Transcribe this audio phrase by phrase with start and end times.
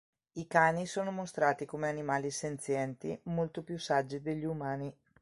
[0.33, 4.91] I cani sono mostrati come animali senzienti, molto più saggi degli umani.